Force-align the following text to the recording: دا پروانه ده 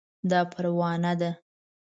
دا 0.29 0.39
پروانه 0.51 1.11
ده 1.19 1.29